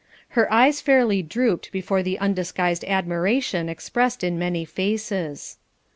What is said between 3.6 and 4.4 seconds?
expressed in